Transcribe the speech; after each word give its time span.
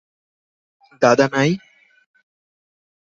দাদা 1.01 1.25
নাই? 1.33 1.51